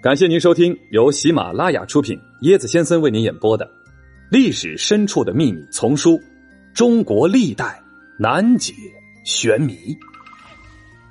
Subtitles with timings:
[0.00, 3.66] 感谢您收听由喜马拉雅出品、椰子先生为您演播的
[4.30, 6.12] 《历史深处的秘密》丛书
[6.72, 7.82] 《中国历代
[8.16, 8.72] 难解
[9.24, 9.74] 玄谜》，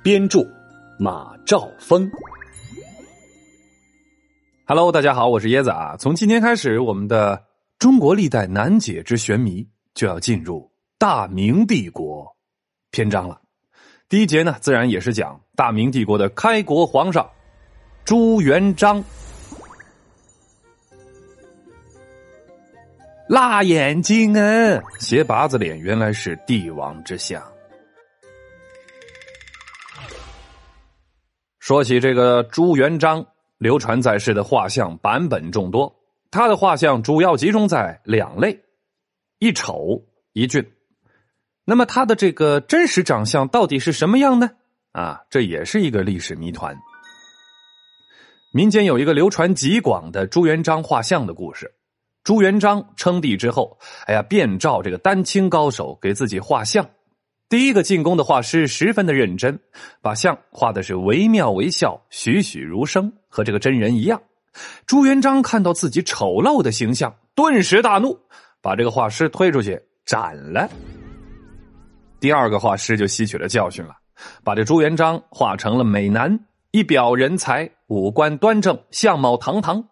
[0.02, 0.40] 编著
[0.98, 2.10] 马兆峰。
[4.64, 5.94] Hello，大家好，我是椰子啊。
[5.98, 7.36] 从今天开始，我们的
[7.78, 9.62] 《中国历代难解之玄谜》
[9.92, 12.26] 就要进入大明帝国
[12.90, 13.38] 篇章了。
[14.08, 17.28] 第一节呢，自然也是讲大明帝国的开国皇上。
[18.08, 19.04] 朱元璋，
[23.28, 27.42] 辣眼睛啊，斜拔子脸，原来是帝王之相。
[31.58, 33.26] 说起这个朱元璋，
[33.58, 35.94] 流传在世的画像版本众多，
[36.30, 38.58] 他的画像主要集中在两类：
[39.38, 40.66] 一丑一俊。
[41.66, 44.52] 那么他的这个真实长相到底是什么样呢？
[44.92, 46.74] 啊，这也是一个历史谜团。
[48.50, 51.70] 民间有一个流传极广的朱元璋画像的故事。
[52.24, 56.88] 朱元璋称帝之后，哎呀，便召这个丹青高手给自己画像。
[57.50, 59.58] 第一个进宫的画师十分的认真，
[60.00, 64.20] 把像画的是惟妙惟肖、栩栩如生，和这个真人一样。
[64.86, 68.18] 朱元璋看到自己丑陋的形象，顿时大怒，
[68.62, 70.68] 把这个画师推出去斩了。
[72.18, 73.94] 第二个画师就吸取了教训了，
[74.42, 76.38] 把这朱元璋画成了美男。
[76.70, 79.88] 一表人才，五官端正，相貌堂堂。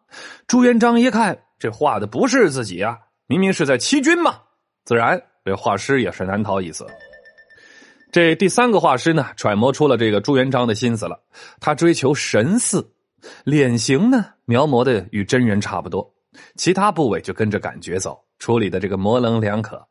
[0.47, 4.43] 朱元璋一看，这画的不是自己啊，明明是在欺君嘛！
[4.85, 6.87] 自然，这画师也是难逃一死。
[8.13, 11.19] 这第三个画师呢，揣摩出了这个朱元璋的心思了。
[11.61, 12.87] 他追求神似，
[13.45, 16.15] 脸型呢描摹的与真人差不多，
[16.57, 19.83] 其他部位就跟着感觉走，处理的这个模棱两可。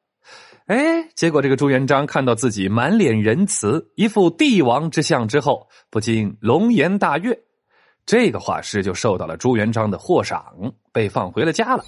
[0.66, 7.40] 哎，结果这个朱元璋看到自己满脸仁慈，一副帝王之相之后，不禁龙颜大悦。
[8.04, 11.86] 这个画师就受到了朱元璋的获赏，被放回了家了。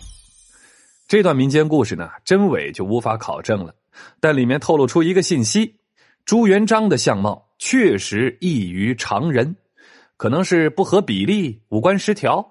[1.07, 3.73] 这段民间故事呢，真伪就无法考证了，
[4.19, 5.79] 但里面透露出一个信息：
[6.23, 9.55] 朱元璋的相貌确实异于常人，
[10.17, 12.45] 可能是不合比例、五官失调。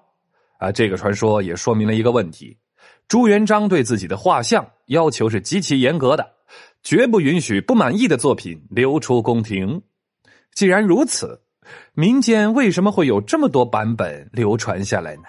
[0.59, 2.57] 啊，这个传说也说明了一个问题。
[3.07, 6.29] 朱元璋对自己的画像要求是极其严格的，
[6.83, 9.81] 绝不允许不满意的作品流出宫廷。
[10.53, 11.41] 既然如此，
[11.93, 15.23] 民间为什么会有这么多版本流传下来呢？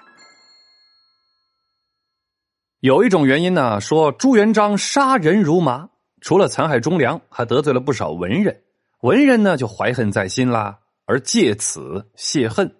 [2.80, 5.88] 有一种原因呢，说朱元璋杀人如麻，
[6.20, 8.62] 除了残害忠良，还得罪了不少文人，
[9.00, 12.72] 文人呢就怀恨在心啦，而借此泄恨。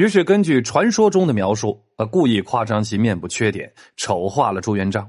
[0.00, 5.06] 于是，根据传说中的描述，呃，故意夸张其面部缺点，丑化了朱元璋，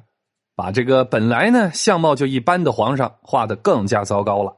[0.54, 4.54] 把这个本来呢相貌就一般的皇上画的更加糟糕了。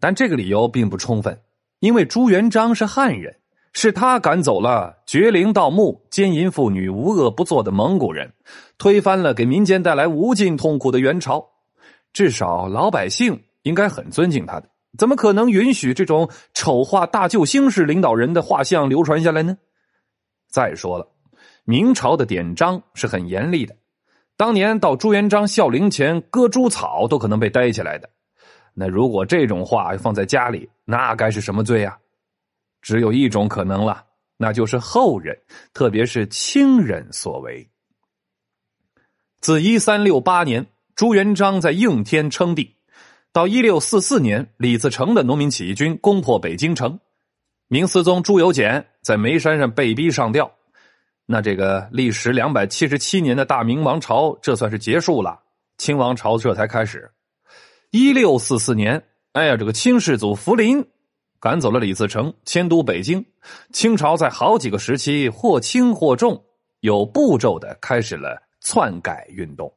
[0.00, 1.38] 但这个理由并不充分，
[1.80, 3.40] 因为朱元璋是汉人，
[3.74, 8.32] 是他赶走了绝陵盗墓、奸淫妇女、无恶不作的蒙古人，
[8.78, 11.46] 推翻了给民间带来无尽痛苦的元朝，
[12.14, 14.71] 至少老百姓应该很尊敬他的。
[14.98, 19.56] 怎么可能允许这种丑化大救星式领导人的画像流传下来呢？
[20.48, 21.08] 再说了，
[21.64, 23.74] 明朝的典章是很严厉的，
[24.36, 28.10] 当年到朱元璋孝陵前割猪草都可能被逮起来的。
[28.74, 31.96] 那如果这种画放在家里，那该是什么罪啊？
[32.82, 34.04] 只有一种可能了，
[34.36, 35.38] 那就是后人，
[35.72, 37.66] 特别是亲人所为。
[39.40, 42.76] 自一三六八年，朱元璋在应天称帝。
[43.32, 47.00] 到一六四四年，李自成的农民起义军攻破北京城，
[47.66, 50.52] 明思宗朱由检在眉山上被逼上吊。
[51.24, 55.40] 那这个历时两百七十七年的大明王朝，这算是结束了，
[55.78, 57.10] 清王朝这才开始。
[57.90, 60.84] 一六四四年，哎呀，这个清世祖福临
[61.40, 63.24] 赶走了李自成，迁都北京。
[63.72, 66.44] 清朝在好几个时期或轻或重，
[66.80, 69.72] 有步骤的开始了篡改运动。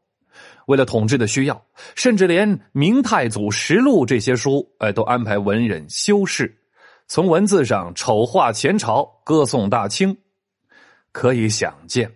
[0.67, 1.63] 为了统治的需要，
[1.95, 6.55] 甚至连《明太祖实录》这些书，哎，都安排文人修饰，
[7.07, 10.17] 从文字上丑化前朝，歌颂大清。
[11.11, 12.11] 可以想见，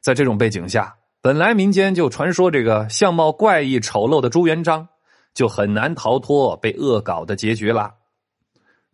[0.00, 4.86] 在这种背景下，本来民间就传说这个相貌怪异、丑陋的朱元璋，
[5.34, 7.92] 就很难逃脱被恶搞的结局啦。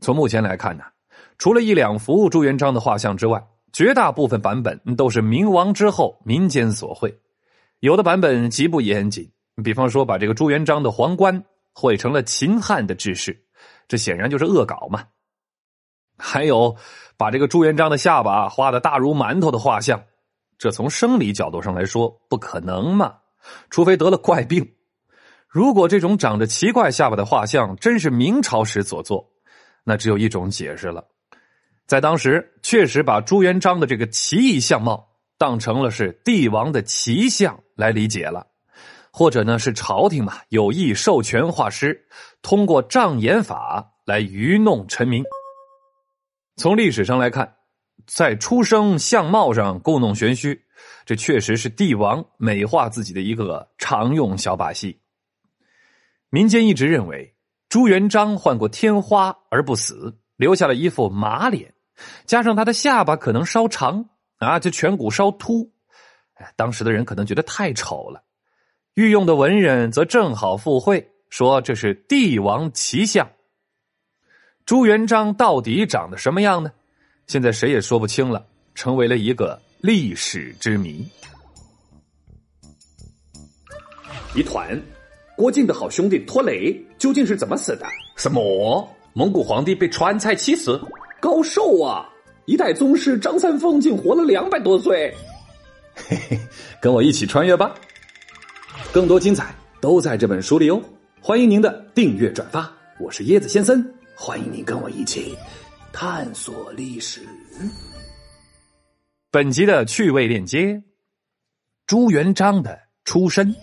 [0.01, 0.85] 从目前来看呢，
[1.37, 7.13] 除了一两幅朱元璋的画像之外，绝大部分版本都是明亡之后民间所绘。
[7.85, 9.31] 有的版本极不严谨，
[9.63, 11.45] 比方说把这个朱元璋的皇冠
[11.75, 13.45] 绘成了秦汉的制式，
[13.87, 15.05] 这显然就是恶搞嘛。
[16.17, 16.75] 还有
[17.19, 20.03] 把这个朱元璋的下巴画的大如馒头的画像，
[20.57, 23.17] 这从生理角度上来说不可能嘛，
[23.69, 24.67] 除非得了怪病。
[25.47, 29.31] 如果这种长着奇怪下巴的画像真是明朝时所作，
[29.85, 31.07] 那只有一种解释了：
[31.87, 38.47] 在当时确实把朱元璋的这个奇异相貌当成了是帝王的奇相来理解了，
[39.13, 42.07] 或者呢是朝廷嘛有意授权画师，
[42.43, 45.25] 通过障眼法来愚弄臣民。
[46.57, 47.57] 从历史上来看，
[48.07, 50.63] 在出生相貌上故弄玄虚，
[51.05, 55.01] 这确实是帝王美化自己的一个常用小把戏。
[56.31, 57.35] 民间一直认为
[57.69, 61.75] 朱元璋患过天花而不死，留下了一副马脸。
[62.27, 64.11] 加上他的下巴可能稍长
[64.45, 65.71] 啊，这颧骨稍凸，
[66.35, 68.23] 哎，当时的人可能觉得太丑了。
[68.95, 73.29] 御用的文人则正好附会，说这是帝王奇相。
[74.67, 76.71] 朱元璋到底长得什么样呢？
[77.27, 81.07] 现在谁也说不清了，成为了一个历史之谜。
[84.35, 84.81] 一团，
[85.37, 87.87] 郭靖的好兄弟拖雷究竟是怎么死的？
[88.17, 88.89] 什么？
[89.13, 90.81] 蒙古皇帝被川菜气死？
[91.21, 92.09] 高寿啊！
[92.47, 95.15] 一代宗师张三丰竟活了两百多岁。
[95.95, 96.39] 嘿嘿，
[96.81, 97.75] 跟我一起穿越吧！
[98.93, 100.81] 更多精彩都在这本书里哦！
[101.21, 102.71] 欢迎您的订阅转发。
[103.01, 103.83] 我是椰子先生，
[104.15, 105.35] 欢迎您跟我一起
[105.93, 107.21] 探索历史。
[109.31, 110.83] 本集的趣味链接：
[111.87, 113.55] 朱元璋的出身。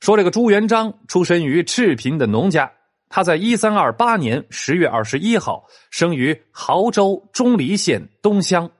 [0.00, 2.72] 说这个朱元璋出身于赤贫的农家。
[3.08, 8.70] 他在一三二八年十月二十一号生于亳州钟离县东乡，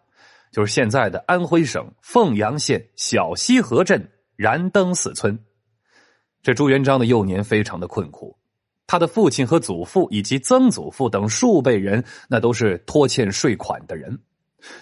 [0.52, 5.38] 就是现在的安徽省凤阳县小西河镇燃灯寺村。
[6.42, 8.36] 这朱元璋的幼年非常的困苦，
[8.86, 14.18] 他的父亲和祖父以及曾祖父等数辈人，那都是拖欠税款的人，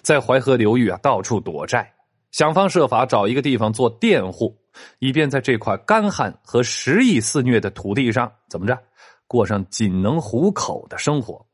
[0.02, 1.94] 在淮河流域啊到处躲债，
[2.30, 4.56] 想方设法找一个地方做佃户，
[4.98, 8.78] 以便在这块干旱和食疫肆虐的土地上怎么着。
[9.26, 11.46] 过上仅能糊口的生活，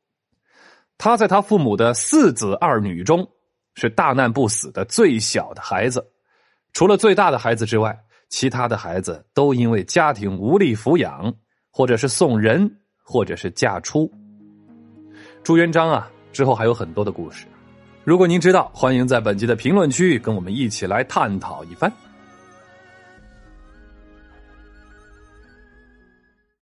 [0.98, 3.26] 他在他父母的四子二女中
[3.74, 6.06] 是大难不死的最小的孩子，
[6.72, 7.98] 除了最大的孩子之外，
[8.28, 11.34] 其他的孩子都因为家庭无力抚养，
[11.70, 12.70] 或者是送人，
[13.02, 14.10] 或者是嫁出。
[15.42, 17.46] 朱元璋啊，之后还有很多的故事，
[18.04, 21.92] 如果您知道，欢迎在本集的评论区跟我们一起来探讨一番。